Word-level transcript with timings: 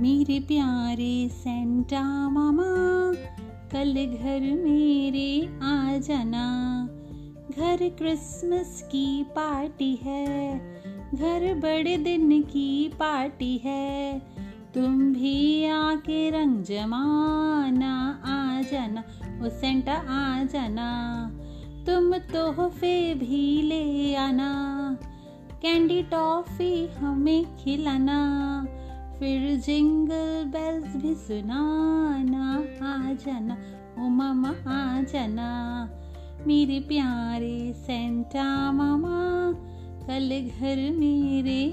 मेरे 0.00 0.40
प्यारे 0.40 1.28
सेंटा 1.28 2.28
मामा, 2.28 2.66
कल 3.72 3.94
घर 3.94 4.40
मेरे 4.40 5.46
आ 5.62 5.98
जाना। 5.98 6.44
घर 7.56 7.88
क्रिसमस 7.88 8.82
की 8.92 9.24
पार्टी 9.24 9.94
है, 10.02 10.58
घर 11.14 11.54
बड़े 11.54 11.96
दिन 11.96 12.42
की 12.42 12.88
पार्टी 12.88 13.56
है। 13.64 14.18
तुम 14.74 15.12
भी 15.12 15.64
आके 15.64 16.30
रंग 16.30 16.62
जमाना 16.62 17.92
आ 18.24 18.62
जाना, 18.62 19.04
ओ 19.46 19.48
सेंटा 19.48 19.94
आ 19.94 20.44
जाना। 20.44 20.90
तुम 21.86 22.12
तोहफे 22.12 23.14
भी 23.14 23.62
ले 23.62 24.14
आना, 24.14 24.50
कैंडी 25.62 26.02
टॉफी 26.02 26.86
हमें 26.86 27.56
खिलाना। 27.56 28.18
फिर 29.18 29.56
जिंगल 29.56 30.44
बेल्स 30.46 30.96
भी 31.02 31.14
सुनाना, 31.14 32.58
आ 32.86 33.12
जाना, 33.12 33.56
ओ 33.98 34.08
मामा, 34.08 34.48
आ 34.48 35.02
जाना। 35.02 35.48
मेरे 36.46 36.80
प्यारे 36.80 37.72
सेंटा 37.72 38.72
मामा, 38.72 39.52
कल 40.06 40.28
घर 40.60 40.76
मेरे 40.98 41.67